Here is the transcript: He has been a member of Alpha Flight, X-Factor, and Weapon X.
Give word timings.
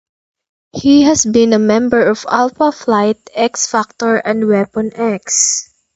He 0.73 1.03
has 1.03 1.23
been 1.25 1.53
a 1.53 1.59
member 1.59 2.07
of 2.07 2.25
Alpha 2.27 2.71
Flight, 2.71 3.19
X-Factor, 3.35 4.15
and 4.15 4.47
Weapon 4.47 4.89
X. 4.95 5.71